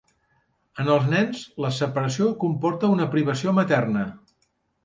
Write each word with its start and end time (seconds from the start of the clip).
En 0.83 0.87
els 0.93 1.05
nens, 1.11 1.43
la 1.65 1.71
separació 1.81 2.31
comporta 2.45 2.91
una 2.97 3.09
privació 3.15 3.55
materna. 3.63 4.09